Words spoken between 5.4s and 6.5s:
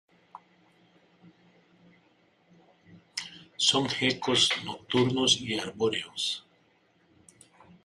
arbóreos.